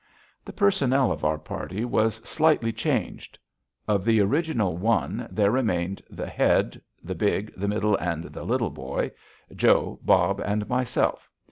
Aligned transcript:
The 0.43 0.51
personnel 0.51 1.11
of 1.11 1.23
our 1.23 1.37
party 1.37 1.85
was 1.85 2.15
slightly 2.27 2.73
changed. 2.73 3.37
Of 3.87 4.03
the 4.03 4.19
original 4.19 4.75
one, 4.75 5.27
there 5.29 5.51
remained 5.51 6.01
the 6.09 6.25
Head, 6.25 6.81
the 7.03 7.13
Big, 7.13 7.53
the 7.55 7.67
Middle, 7.67 7.95
and 7.97 8.23
the 8.23 8.43
Little 8.43 8.71
Boy, 8.71 9.11
Joe, 9.55 9.99
Bob, 10.01 10.41
and 10.43 10.67
myself. 10.67 11.29